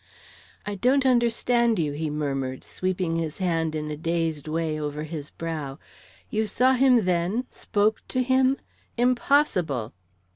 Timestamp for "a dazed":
3.91-4.47